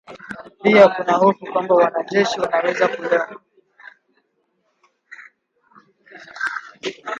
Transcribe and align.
Pia 0.61 0.87
kuna 0.89 1.13
hofu 1.13 1.45
kwamba 1.45 1.75
wanajeshi 1.75 2.39
wanaweza 2.41 2.87
kulengwa 2.87 3.41